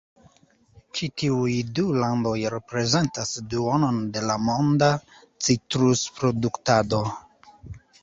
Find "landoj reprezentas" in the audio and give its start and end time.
2.05-3.35